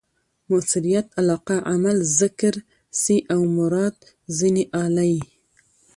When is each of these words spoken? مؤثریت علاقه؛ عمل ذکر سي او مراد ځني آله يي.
مؤثریت 0.49 1.07
علاقه؛ 1.19 1.55
عمل 1.71 1.97
ذکر 2.19 2.55
سي 3.01 3.17
او 3.33 3.41
مراد 3.57 3.95
ځني 4.37 4.63
آله 4.85 5.03
يي. 5.11 5.23